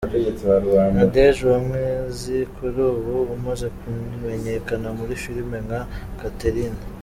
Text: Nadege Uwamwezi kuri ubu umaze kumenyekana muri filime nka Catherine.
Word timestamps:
Nadege 0.95 1.39
Uwamwezi 1.47 2.35
kuri 2.55 2.79
ubu 2.91 3.15
umaze 3.35 3.67
kumenyekana 3.77 4.87
muri 4.97 5.13
filime 5.23 5.57
nka 5.65 5.81
Catherine. 6.19 6.81